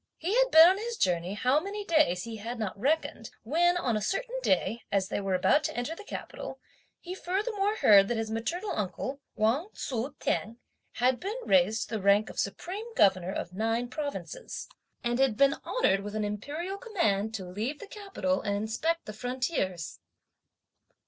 He 0.17 0.33
had 0.33 0.49
been 0.49 0.67
on 0.67 0.77
his 0.79 0.97
journey 0.97 1.35
how 1.35 1.59
many 1.59 1.85
days, 1.85 2.23
he 2.23 2.37
had 2.37 2.57
not 2.57 2.75
reckoned, 2.75 3.29
when, 3.43 3.77
on 3.77 3.95
a 3.95 4.01
certain 4.01 4.33
day, 4.41 4.81
as 4.91 5.09
they 5.09 5.21
were 5.21 5.35
about 5.35 5.63
to 5.65 5.77
enter 5.77 5.95
the 5.95 6.03
capital, 6.03 6.59
he 6.99 7.13
furthermore 7.13 7.75
heard 7.75 8.07
that 8.07 8.17
his 8.17 8.31
maternal 8.31 8.71
uncle, 8.71 9.21
Wang 9.35 9.67
Tzu 9.75 10.15
t'eng, 10.19 10.57
had 10.93 11.19
been 11.19 11.37
raised 11.45 11.89
to 11.89 11.97
the 11.97 12.01
rank 12.01 12.31
of 12.31 12.39
Supreme 12.39 12.91
Governor 12.95 13.31
of 13.31 13.53
nine 13.53 13.89
provinces, 13.89 14.67
and 15.03 15.19
had 15.19 15.37
been 15.37 15.53
honoured 15.63 15.99
with 15.99 16.15
an 16.15 16.25
Imperial 16.25 16.79
command 16.79 17.35
to 17.35 17.45
leave 17.45 17.77
the 17.77 17.85
capital 17.85 18.41
and 18.41 18.57
inspect 18.57 19.05
the 19.05 19.13
frontiers. 19.13 19.99